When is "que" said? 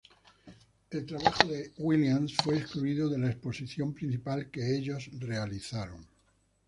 4.49-4.75